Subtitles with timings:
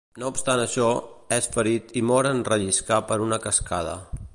[0.21, 0.87] No obstant això,
[1.37, 3.99] és ferit i mor en relliscar per una cascada.